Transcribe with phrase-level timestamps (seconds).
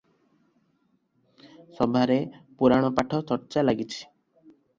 [1.81, 2.17] ସଭାରେ
[2.63, 4.01] ପୁରାଣପାଠ ଚର୍ଚ୍ଚା ଲାଗିଛି।